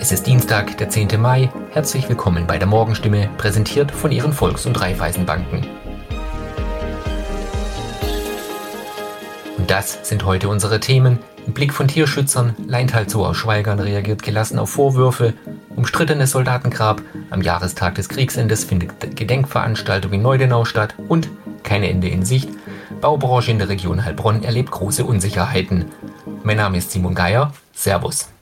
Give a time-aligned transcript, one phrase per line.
[0.00, 1.20] Es ist Dienstag, der 10.
[1.20, 1.50] Mai.
[1.72, 5.66] Herzlich willkommen bei der Morgenstimme, präsentiert von Ihren Volks- und Raiffeisenbanken.
[9.58, 11.18] Und das sind heute unsere Themen.
[11.46, 15.34] Im Blick von Tierschützern, Leintal Zoo aus Schweigern reagiert gelassen auf Vorwürfe,
[15.76, 21.28] umstrittenes Soldatengrab, am Jahrestag des Kriegsendes findet Gedenkveranstaltung in Neudenau statt und,
[21.62, 22.48] keine Ende in Sicht,
[23.00, 25.86] Baubranche in der Region Heilbronn erlebt große Unsicherheiten.
[26.42, 28.33] Mein Name ist Simon Geier, Servus.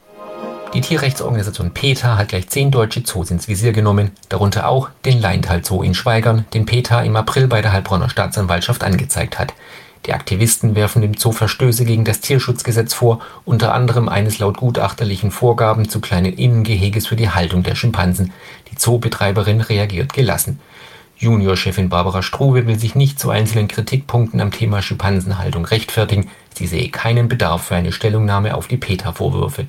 [0.75, 5.63] Die Tierrechtsorganisation PETA hat gleich zehn deutsche Zoos ins Visier genommen, darunter auch den Leintal
[5.63, 9.53] Zoo in Schweigern, den PETA im April bei der Heilbronner Staatsanwaltschaft angezeigt hat.
[10.07, 15.31] Die Aktivisten werfen dem Zoo Verstöße gegen das Tierschutzgesetz vor, unter anderem eines laut gutachterlichen
[15.31, 18.33] Vorgaben zu kleinen Innengeheges für die Haltung der Schimpansen.
[18.71, 20.59] Die Zoobetreiberin reagiert gelassen.
[21.19, 26.31] Juniorchefin Barbara Struve will sich nicht zu einzelnen Kritikpunkten am Thema Schimpansenhaltung rechtfertigen.
[26.55, 29.67] Sie sehe keinen Bedarf für eine Stellungnahme auf die PETA-Vorwürfe.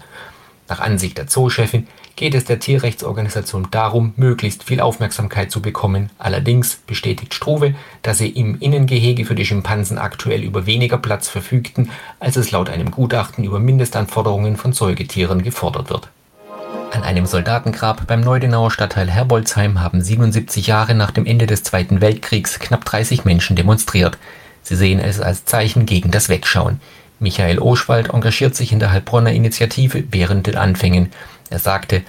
[0.70, 6.10] Nach Ansicht der Zoochefin geht es der Tierrechtsorganisation darum, möglichst viel Aufmerksamkeit zu bekommen.
[6.18, 11.90] Allerdings bestätigt Struve, dass sie im Innengehege für die Schimpansen aktuell über weniger Platz verfügten,
[12.20, 16.10] als es laut einem Gutachten über Mindestanforderungen von Säugetieren gefordert wird.
[16.92, 22.02] An einem Soldatengrab beim Neudenauer Stadtteil Herbolzheim haben 77 Jahre nach dem Ende des Zweiten
[22.02, 24.20] Weltkriegs knapp 30 Menschen demonstriert.
[24.62, 26.80] Sie sehen es als Zeichen gegen das Wegschauen.
[27.24, 31.10] Michael Oschwald engagiert sich in der Heilbronner Initiative während den Anfängen.
[31.50, 32.02] Er sagte,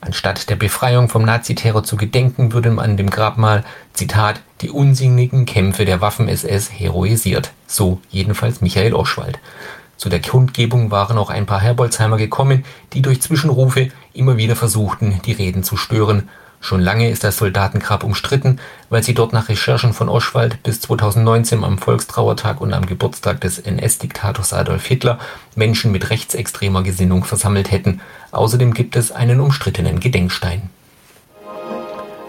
[0.00, 5.44] anstatt der Befreiung vom Naziterror zu gedenken, würde man an dem Grabmal, Zitat, die unsinnigen
[5.44, 7.52] Kämpfe der Waffen-SS heroisiert.
[7.66, 9.38] So jedenfalls Michael Oschwald.
[9.98, 12.64] Zu der Kundgebung waren auch ein paar Herbolzheimer gekommen,
[12.94, 16.30] die durch Zwischenrufe immer wieder versuchten, die Reden zu stören
[16.64, 21.64] Schon lange ist das Soldatengrab umstritten, weil sie dort nach Recherchen von Oschwald bis 2019
[21.64, 25.18] am Volkstrauertag und am Geburtstag des NS-Diktators Adolf Hitler
[25.56, 28.00] Menschen mit rechtsextremer Gesinnung versammelt hätten.
[28.30, 30.70] Außerdem gibt es einen umstrittenen Gedenkstein.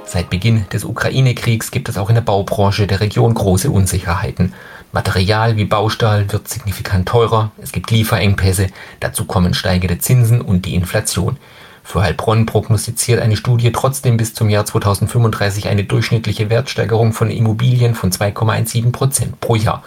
[0.04, 4.54] Seit Beginn des Ukraine-Kriegs gibt es auch in der Baubranche der Region große Unsicherheiten.
[4.92, 8.68] Material wie Baustahl wird signifikant teurer, es gibt Lieferengpässe,
[9.00, 11.38] dazu kommen steigende Zinsen und die Inflation.
[11.84, 17.94] Für Heilbronn prognostiziert eine Studie trotzdem bis zum Jahr 2035 eine durchschnittliche Wertsteigerung von Immobilien
[17.94, 19.84] von 2,17 Prozent pro Jahr.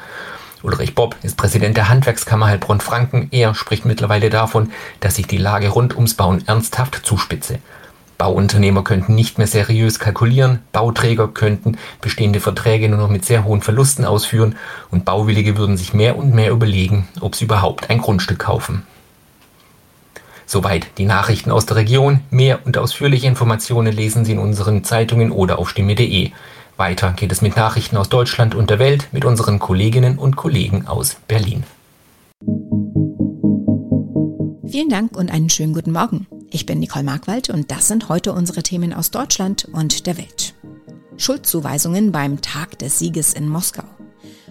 [0.62, 3.28] Ulrich Bob ist Präsident der Handwerkskammer Heilbronn-Franken.
[3.30, 7.58] Er spricht mittlerweile davon, dass sich die Lage rund ums Bauen ernsthaft zuspitze.
[8.18, 13.60] Bauunternehmer könnten nicht mehr seriös kalkulieren, Bauträger könnten bestehende Verträge nur noch mit sehr hohen
[13.60, 14.56] Verlusten ausführen
[14.90, 18.86] und Bauwillige würden sich mehr und mehr überlegen, ob sie überhaupt ein Grundstück kaufen.
[20.46, 22.20] Soweit die Nachrichten aus der Region.
[22.30, 26.30] Mehr und ausführliche Informationen lesen Sie in unseren Zeitungen oder auf stimme.de.
[26.76, 30.86] Weiter geht es mit Nachrichten aus Deutschland und der Welt mit unseren Kolleginnen und Kollegen
[30.86, 31.64] aus Berlin.
[34.68, 36.26] Vielen Dank und einen schönen guten Morgen.
[36.50, 40.54] Ich bin Nicole Markwald und das sind heute unsere Themen aus Deutschland und der Welt.
[41.16, 43.84] Schuldzuweisungen beim Tag des Sieges in Moskau.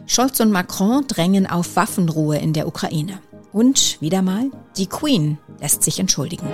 [0.07, 3.19] Scholz und Macron drängen auf Waffenruhe in der Ukraine.
[3.51, 6.47] Und wieder mal, die Queen lässt sich entschuldigen.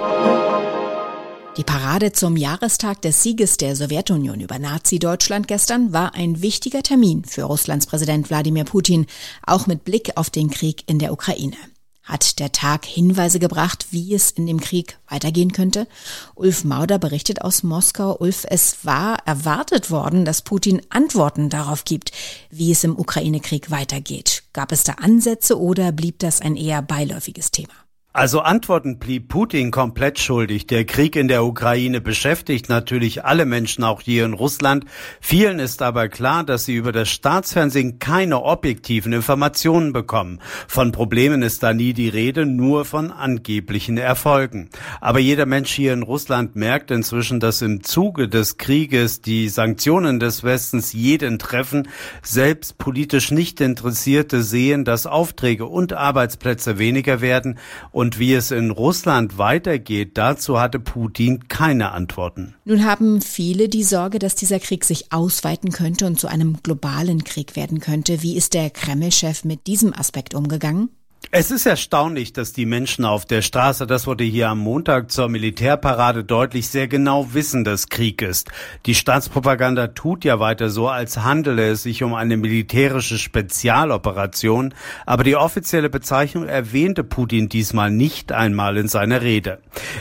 [1.58, 7.26] Die Parade zum Jahrestag des Sieges der Sowjetunion über Nazi-Deutschland gestern war ein wichtiger Termin
[7.26, 9.06] für Russlands Präsident Wladimir Putin,
[9.46, 11.58] auch mit Blick auf den Krieg in der Ukraine.
[12.04, 15.88] Hat der Tag Hinweise gebracht, wie es in dem Krieg weitergehen könnte?
[16.36, 18.18] Ulf Mauder berichtet aus Moskau.
[18.18, 22.12] Ulf, es war erwartet worden, dass Putin Antworten darauf gibt,
[22.50, 24.44] wie es im Ukraine-Krieg weitergeht.
[24.54, 27.74] Gab es da Ansätze oder blieb das ein eher beiläufiges Thema?
[28.14, 30.68] Also Antworten blieb Putin komplett schuldig.
[30.68, 34.84] Der Krieg in der Ukraine beschäftigt natürlich alle Menschen, auch hier in Russland.
[35.22, 40.42] Vielen ist aber klar, dass sie über das Staatsfernsehen keine objektiven Informationen bekommen.
[40.68, 44.70] Von Problemen ist da nie die Rede, nur von angeblichen Erfolgen.
[45.00, 50.20] Aber jeder Mensch hier in Russland merkt inzwischen, dass im Zuge des Krieges die Sanktionen
[50.20, 51.88] des Westens jeden treffen.
[52.22, 57.58] Selbst politisch nicht Interessierte sehen, dass Aufträge und Arbeitsplätze weniger werden
[58.02, 62.56] und wie es in Russland weitergeht, dazu hatte Putin keine Antworten.
[62.66, 67.24] Nun haben viele die Sorge, dass dieser Krieg sich ausweiten könnte und zu einem globalen
[67.24, 68.24] Krieg werden könnte.
[68.24, 70.90] Wie ist der Kreml-Chef mit diesem Aspekt umgegangen?
[71.30, 75.30] Es ist erstaunlich, dass die Menschen auf der Straße, das wurde hier am Montag zur
[75.30, 78.52] Militärparade deutlich, sehr genau wissen, dass Krieg ist.
[78.86, 84.74] Die Staatspropaganda tut ja weiter so, als handele es sich um eine militärische Spezialoperation,
[85.06, 89.60] aber die offizielle Bezeichnung erwähnte Putin diesmal nicht einmal in seiner Rede.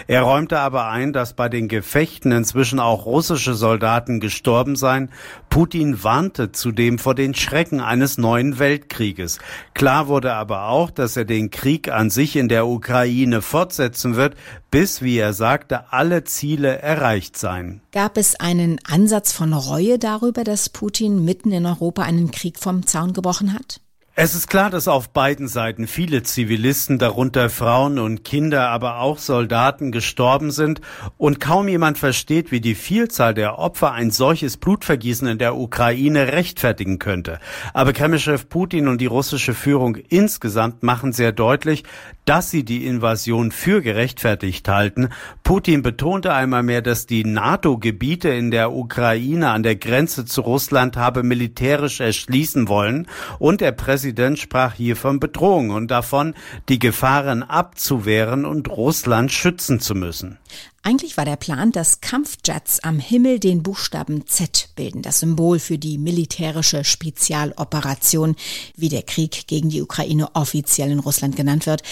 [0.09, 5.11] Er räumte aber ein, dass bei den Gefechten inzwischen auch russische Soldaten gestorben seien.
[5.49, 9.39] Putin warnte zudem vor den Schrecken eines neuen Weltkrieges.
[9.75, 14.37] Klar wurde aber auch, dass er den Krieg an sich in der Ukraine fortsetzen wird,
[14.71, 17.81] bis, wie er sagte, alle Ziele erreicht seien.
[17.91, 22.87] Gab es einen Ansatz von Reue darüber, dass Putin mitten in Europa einen Krieg vom
[22.87, 23.81] Zaun gebrochen hat?
[24.23, 29.17] Es ist klar, dass auf beiden Seiten viele Zivilisten, darunter Frauen und Kinder, aber auch
[29.17, 30.83] Soldaten gestorben sind
[31.17, 36.35] und kaum jemand versteht, wie die Vielzahl der Opfer ein solches Blutvergießen in der Ukraine
[36.35, 37.41] rechtfertigen könnte.
[37.73, 41.85] Aber Kremlchef Putin und die russische Führung insgesamt machen sehr deutlich,
[42.27, 45.09] dass sie die Invasion für gerechtfertigt halten.
[45.45, 50.99] Putin betonte einmal mehr, dass die NATO-Gebiete in der Ukraine an der Grenze zu Russland
[50.99, 53.07] habe militärisch erschließen wollen
[53.39, 56.35] und der Präsident Präsident sprach hier von Bedrohung und davon,
[56.69, 60.37] die Gefahren abzuwehren und Russland schützen zu müssen.
[60.83, 65.79] Eigentlich war der Plan, dass Kampfjets am Himmel den Buchstaben Z bilden, das Symbol für
[65.79, 68.35] die militärische Spezialoperation,
[68.75, 71.83] wie der Krieg gegen die Ukraine offiziell in Russland genannt wird.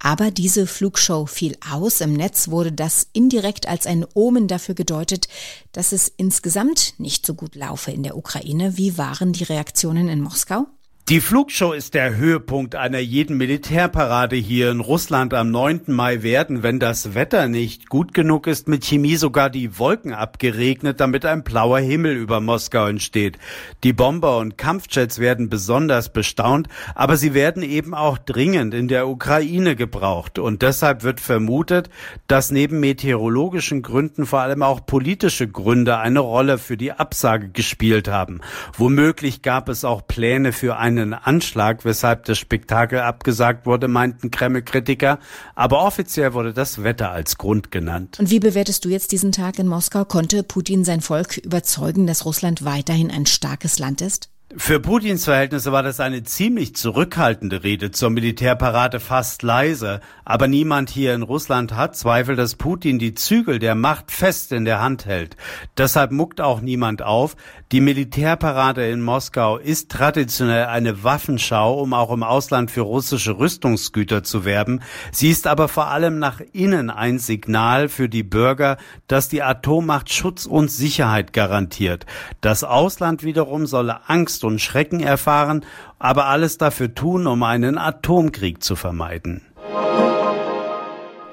[0.00, 2.00] Aber diese Flugshow fiel aus.
[2.00, 5.28] Im Netz wurde das indirekt als ein Omen dafür gedeutet,
[5.70, 8.76] dass es insgesamt nicht so gut laufe in der Ukraine.
[8.76, 10.66] Wie waren die Reaktionen in Moskau?
[11.08, 15.84] Die Flugshow ist der Höhepunkt einer jeden Militärparade hier in Russland am 9.
[15.86, 21.00] Mai werden, wenn das Wetter nicht gut genug ist, mit Chemie sogar die Wolken abgeregnet,
[21.00, 23.38] damit ein blauer Himmel über Moskau entsteht.
[23.84, 29.08] Die Bomber und Kampfjets werden besonders bestaunt, aber sie werden eben auch dringend in der
[29.08, 30.38] Ukraine gebraucht.
[30.38, 31.88] Und deshalb wird vermutet,
[32.26, 38.08] dass neben meteorologischen Gründen vor allem auch politische Gründe eine Rolle für die Absage gespielt
[38.08, 38.42] haben.
[38.76, 44.30] Womöglich gab es auch Pläne für eine einen Anschlag, weshalb das Spektakel abgesagt wurde, meinten
[44.30, 45.18] Kreml-Kritiker.
[45.54, 48.18] Aber offiziell wurde das Wetter als Grund genannt.
[48.18, 50.04] Und wie bewertest du jetzt diesen Tag in Moskau?
[50.04, 54.30] Konnte Putin sein Volk überzeugen, dass Russland weiterhin ein starkes Land ist?
[54.56, 60.88] Für Putins Verhältnisse war das eine ziemlich zurückhaltende Rede zur Militärparade fast leise, aber niemand
[60.88, 65.04] hier in Russland hat Zweifel, dass Putin die Zügel der Macht fest in der Hand
[65.04, 65.36] hält.
[65.76, 67.36] Deshalb muckt auch niemand auf.
[67.72, 74.22] Die Militärparade in Moskau ist traditionell eine Waffenschau, um auch im Ausland für russische Rüstungsgüter
[74.22, 74.80] zu werben.
[75.12, 78.78] Sie ist aber vor allem nach innen ein Signal für die Bürger,
[79.08, 82.06] dass die Atommacht Schutz und Sicherheit garantiert.
[82.40, 85.64] Das Ausland wiederum solle Angst Angst und Schrecken erfahren,
[85.98, 89.42] aber alles dafür tun, um einen Atomkrieg zu vermeiden.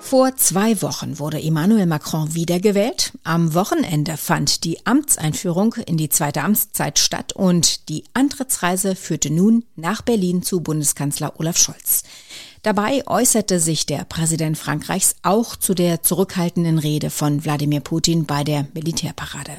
[0.06, 3.14] Vor zwei Wochen wurde Emmanuel Macron wiedergewählt.
[3.24, 9.66] Am Wochenende fand die Amtseinführung in die zweite Amtszeit statt und die Antrittsreise führte nun
[9.76, 12.04] nach Berlin zu Bundeskanzler Olaf Scholz.
[12.62, 18.44] Dabei äußerte sich der Präsident Frankreichs auch zu der zurückhaltenden Rede von Wladimir Putin bei
[18.44, 19.54] der Militärparade.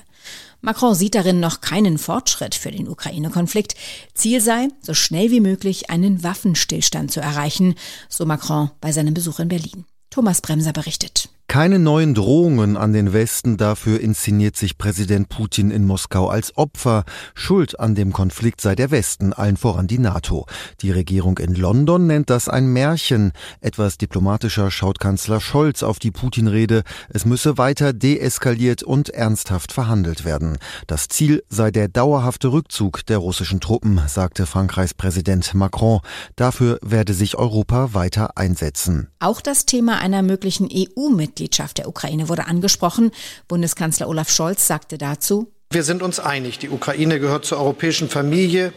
[0.60, 3.75] Macron sieht darin noch keinen Fortschritt für den Ukraine-Konflikt.
[4.14, 7.75] Ziel sei, so schnell wie möglich einen Waffenstillstand zu erreichen,
[8.08, 9.84] so Macron bei seinem Besuch in Berlin.
[10.11, 11.29] Thomas Bremser berichtet.
[11.48, 17.04] Keine neuen Drohungen an den Westen, dafür inszeniert sich Präsident Putin in Moskau als Opfer.
[17.34, 20.46] Schuld an dem Konflikt sei der Westen, allen voran die NATO.
[20.82, 23.32] Die Regierung in London nennt das ein Märchen.
[23.60, 26.82] Etwas diplomatischer schaut Kanzler Scholz auf die Putin-Rede.
[27.10, 30.58] Es müsse weiter deeskaliert und ernsthaft verhandelt werden.
[30.88, 36.00] Das Ziel sei der dauerhafte Rückzug der russischen Truppen, sagte Frankreichs Präsident Macron.
[36.34, 39.08] Dafür werde sich Europa weiter einsetzen.
[39.20, 43.10] Auch das Thema einer möglichen EU-Mitgliedschaft Mitgliedschaft der Ukraine wurde angesprochen.
[43.46, 48.72] Bundeskanzler Olaf Scholz sagte dazu, wir sind uns einig, die Ukraine gehört zur europäischen Familie.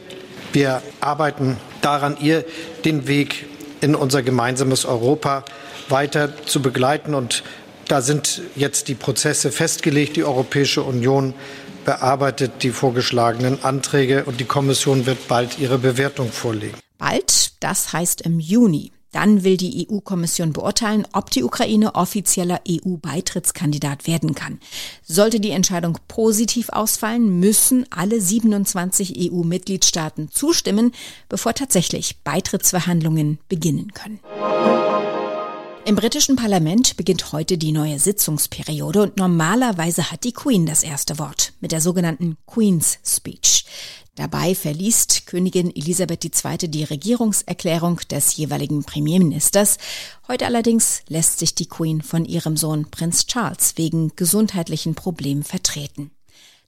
[0.51, 2.43] Wir arbeiten daran, ihr
[2.83, 3.45] den Weg
[3.79, 5.45] in unser gemeinsames Europa
[5.87, 7.13] weiter zu begleiten.
[7.13, 7.43] Und
[7.87, 10.17] da sind jetzt die Prozesse festgelegt.
[10.17, 11.33] Die Europäische Union
[11.85, 16.77] bearbeitet die vorgeschlagenen Anträge und die Kommission wird bald ihre Bewertung vorlegen.
[16.97, 18.91] Bald, das heißt im Juni.
[19.11, 24.59] Dann will die EU-Kommission beurteilen, ob die Ukraine offizieller EU-Beitrittskandidat werden kann.
[25.03, 30.91] Sollte die Entscheidung positiv ausfallen, müssen alle 27 EU-Mitgliedstaaten zustimmen,
[31.27, 34.19] bevor tatsächlich Beitrittsverhandlungen beginnen können.
[35.85, 41.17] Im britischen Parlament beginnt heute die neue Sitzungsperiode und normalerweise hat die Queen das erste
[41.17, 43.65] Wort mit der sogenannten Queen's Speech.
[44.19, 46.69] Dabei verliest Königin Elisabeth II.
[46.69, 49.77] die Regierungserklärung des jeweiligen Premierministers.
[50.27, 56.11] Heute allerdings lässt sich die Queen von ihrem Sohn Prinz Charles wegen gesundheitlichen Problemen vertreten.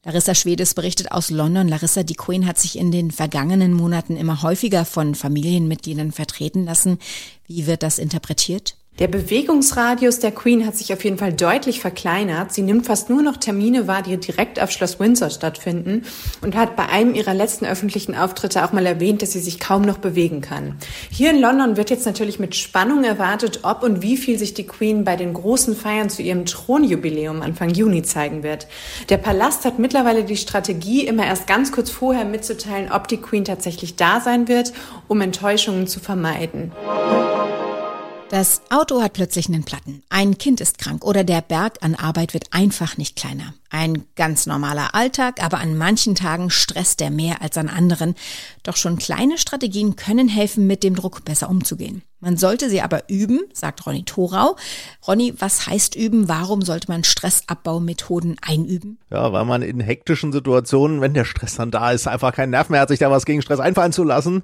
[0.06, 1.68] Larissa Schwedes berichtet aus London.
[1.68, 7.00] Larissa, die Queen hat sich in den vergangenen Monaten immer häufiger von Familienmitgliedern vertreten lassen.
[7.48, 8.78] Wie wird das interpretiert?
[9.02, 12.54] Der Bewegungsradius der Queen hat sich auf jeden Fall deutlich verkleinert.
[12.54, 16.04] Sie nimmt fast nur noch Termine wahr, die direkt auf Schloss Windsor stattfinden
[16.44, 19.82] und hat bei einem ihrer letzten öffentlichen Auftritte auch mal erwähnt, dass sie sich kaum
[19.82, 20.78] noch bewegen kann.
[21.10, 24.68] Hier in London wird jetzt natürlich mit Spannung erwartet, ob und wie viel sich die
[24.68, 28.68] Queen bei den großen Feiern zu ihrem Thronjubiläum Anfang Juni zeigen wird.
[29.10, 33.46] Der Palast hat mittlerweile die Strategie, immer erst ganz kurz vorher mitzuteilen, ob die Queen
[33.46, 34.74] tatsächlich da sein wird,
[35.08, 36.72] um Enttäuschungen zu vermeiden.
[38.32, 42.34] Das Auto hat plötzlich einen Platten, ein Kind ist krank oder der Berg an Arbeit
[42.34, 43.54] wird einfach nicht kleiner.
[43.70, 48.16] Ein ganz normaler Alltag, aber an manchen Tagen stresst der mehr als an anderen.
[48.64, 52.04] Doch schon kleine Strategien können helfen, mit dem Druck besser umzugehen.
[52.22, 54.56] Man sollte sie aber üben, sagt Ronny Thorau.
[55.06, 56.30] Ronny, was heißt üben?
[56.30, 58.98] Warum sollte man Stressabbaumethoden einüben?
[59.10, 62.70] Ja, weil man in hektischen Situationen, wenn der Stress dann da ist, einfach keinen Nerv
[62.70, 64.44] mehr hat, sich da was gegen Stress einfallen zu lassen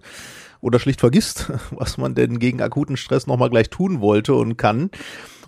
[0.68, 4.92] oder schlicht vergisst, was man denn gegen akuten Stress nochmal gleich tun wollte und kann.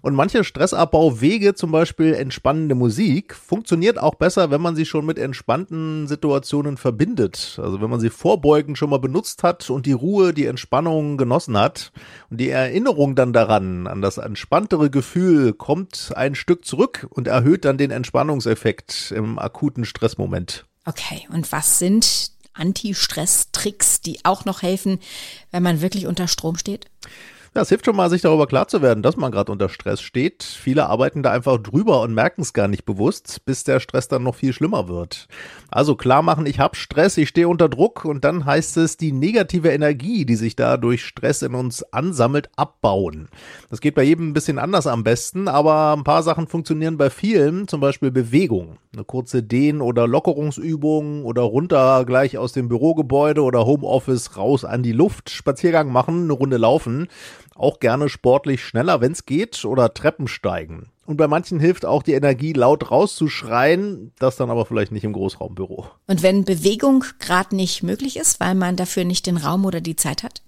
[0.02, 5.20] Und manche Stressabbauwege, zum Beispiel entspannende Musik, funktioniert auch besser, wenn man sie schon mit
[5.20, 7.60] entspannten Situationen verbindet.
[7.62, 11.58] Also wenn man sie vorbeugend schon mal benutzt hat und die Ruhe, die Entspannung genossen
[11.58, 11.92] hat.
[12.30, 17.66] Und die Erinnerung dann daran, an das entspanntere Gefühl, kommt ein Stück zurück und erhöht
[17.66, 20.66] dann den Entspannungseffekt im akuten Stressmoment.
[20.86, 25.00] Okay, und was sind Anti-Stress-Tricks, die auch noch helfen,
[25.52, 26.86] wenn man wirklich unter Strom steht?
[27.56, 30.02] Ja, es hilft schon mal, sich darüber klar zu werden, dass man gerade unter Stress
[30.02, 30.44] steht.
[30.44, 34.22] Viele arbeiten da einfach drüber und merken es gar nicht bewusst, bis der Stress dann
[34.22, 35.28] noch viel schlimmer wird.
[35.72, 39.12] Also klar machen, ich habe Stress, ich stehe unter Druck und dann heißt es, die
[39.12, 43.30] negative Energie, die sich da durch Stress in uns ansammelt, abbauen.
[43.70, 47.10] Das geht bei jedem ein bisschen anders am besten, aber ein paar Sachen funktionieren bei
[47.10, 48.78] vielen, zum Beispiel Bewegung.
[48.94, 54.84] Eine kurze Dehn- oder Lockerungsübung oder runter gleich aus dem Bürogebäude oder Homeoffice raus an
[54.84, 57.08] die Luft, Spaziergang machen, eine Runde laufen
[57.60, 60.88] auch gerne sportlich schneller, wenn es geht, oder Treppen steigen.
[61.10, 65.14] Und bei manchen hilft auch die Energie, laut rauszuschreien, das dann aber vielleicht nicht im
[65.14, 65.88] Großraumbüro.
[66.06, 69.96] Und wenn Bewegung gerade nicht möglich ist, weil man dafür nicht den Raum oder die
[69.96, 70.44] Zeit hat?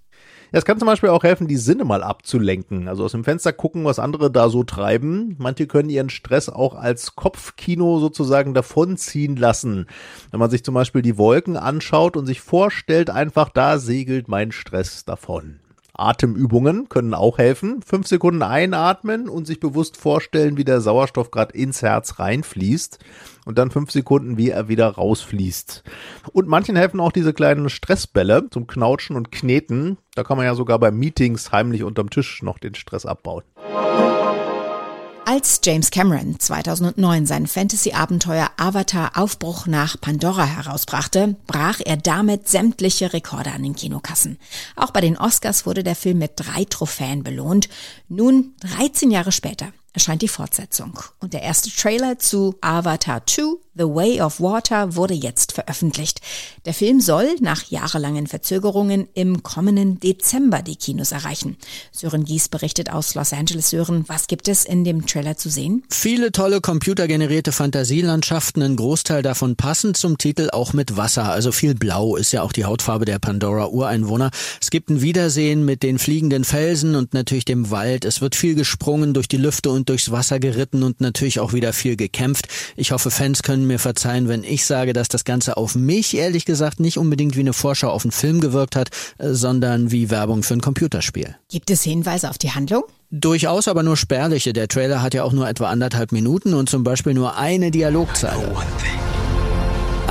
[0.51, 2.87] Ja, es kann zum Beispiel auch helfen, die Sinne mal abzulenken.
[2.87, 5.35] Also aus dem Fenster gucken, was andere da so treiben.
[5.39, 9.87] Manche können ihren Stress auch als Kopfkino sozusagen davonziehen lassen.
[10.29, 14.51] Wenn man sich zum Beispiel die Wolken anschaut und sich vorstellt, einfach da segelt mein
[14.51, 15.59] Stress davon.
[16.01, 17.81] Atemübungen können auch helfen.
[17.85, 22.99] Fünf Sekunden einatmen und sich bewusst vorstellen, wie der Sauerstoff gerade ins Herz reinfließt
[23.45, 25.83] und dann fünf Sekunden, wie er wieder rausfließt.
[26.33, 29.97] Und manchen helfen auch diese kleinen Stressbälle zum Knautschen und Kneten.
[30.15, 33.43] Da kann man ja sogar bei Meetings heimlich unterm Tisch noch den Stress abbauen.
[35.33, 43.13] Als James Cameron 2009 sein Fantasy-Abenteuer Avatar Aufbruch nach Pandora herausbrachte, brach er damit sämtliche
[43.13, 44.37] Rekorde an den Kinokassen.
[44.75, 47.69] Auch bei den Oscars wurde der Film mit drei Trophäen belohnt.
[48.09, 50.99] Nun, 13 Jahre später, erscheint die Fortsetzung.
[51.19, 56.19] Und der erste Trailer zu Avatar 2 The Way of Water wurde jetzt veröffentlicht.
[56.65, 61.55] Der Film soll nach jahrelangen Verzögerungen im kommenden Dezember die Kinos erreichen.
[61.93, 63.69] Sören Gies berichtet aus Los Angeles.
[63.69, 65.83] Sören, was gibt es in dem Trailer zu sehen?
[65.89, 71.31] Viele tolle computergenerierte Fantasielandschaften, ein Großteil davon passend zum Titel auch mit Wasser.
[71.31, 74.31] Also viel Blau ist ja auch die Hautfarbe der Pandora-Ureinwohner.
[74.59, 78.03] Es gibt ein Wiedersehen mit den fliegenden Felsen und natürlich dem Wald.
[78.03, 81.73] Es wird viel gesprungen, durch die Lüfte und durchs Wasser geritten und natürlich auch wieder
[81.73, 82.47] viel gekämpft.
[82.75, 86.15] Ich hoffe, Fans können können mir verzeihen, wenn ich sage, dass das Ganze auf mich
[86.15, 90.09] ehrlich gesagt nicht unbedingt wie eine Vorschau auf einen Film gewirkt hat, äh, sondern wie
[90.09, 91.35] Werbung für ein Computerspiel.
[91.49, 92.83] Gibt es Hinweise auf die Handlung?
[93.11, 94.53] Durchaus, aber nur spärliche.
[94.53, 98.55] Der Trailer hat ja auch nur etwa anderthalb Minuten und zum Beispiel nur eine Dialogzeile.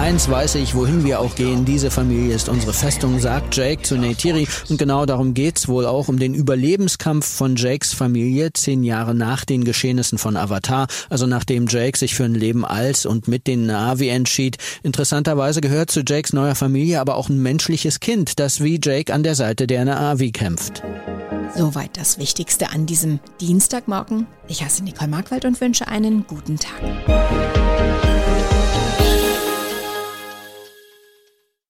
[0.00, 3.98] Eins weiß ich, wohin wir auch gehen, diese Familie ist unsere Festung, sagt Jake zu
[3.98, 4.48] Neytiri.
[4.70, 9.44] Und genau darum geht's wohl auch um den Überlebenskampf von Jakes Familie zehn Jahre nach
[9.44, 13.66] den Geschehnissen von Avatar, also nachdem Jake sich für ein Leben als und mit den
[13.66, 14.56] Navi entschied.
[14.82, 19.22] Interessanterweise gehört zu Jakes neuer Familie aber auch ein menschliches Kind, das wie Jake an
[19.22, 20.82] der Seite der Na'vi kämpft.
[21.54, 24.26] Soweit das Wichtigste an diesem Dienstagmorgen.
[24.48, 26.80] Ich heiße Nicole Markwald und wünsche einen guten Tag.